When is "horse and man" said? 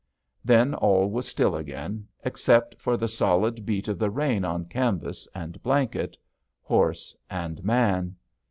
6.59-8.15